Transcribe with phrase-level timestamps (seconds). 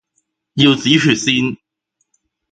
[0.55, 1.57] 要止血先！